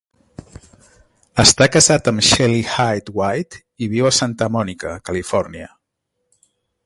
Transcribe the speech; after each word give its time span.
Està 1.43 1.67
casat 1.75 2.09
amb 2.11 2.25
Shelly 2.29 2.63
Hyde-White 2.77 3.61
i 3.87 3.91
viu 3.93 4.09
a 4.11 4.15
Santa 4.21 4.49
Mònica, 4.57 4.97
Califòrnia. 5.11 5.71